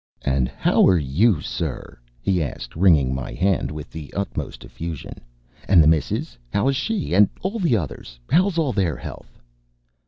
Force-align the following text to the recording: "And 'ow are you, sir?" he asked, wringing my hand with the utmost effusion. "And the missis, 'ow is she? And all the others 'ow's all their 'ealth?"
"And 0.23 0.51
'ow 0.65 0.87
are 0.87 0.97
you, 0.97 1.41
sir?" 1.41 1.99
he 2.19 2.41
asked, 2.41 2.75
wringing 2.75 3.13
my 3.13 3.33
hand 3.35 3.69
with 3.69 3.91
the 3.91 4.11
utmost 4.15 4.65
effusion. 4.65 5.21
"And 5.67 5.77
the 5.77 5.85
missis, 5.85 6.39
'ow 6.55 6.69
is 6.69 6.75
she? 6.75 7.13
And 7.13 7.29
all 7.43 7.59
the 7.59 7.77
others 7.77 8.19
'ow's 8.33 8.57
all 8.57 8.73
their 8.73 8.99
'ealth?" 8.99 9.39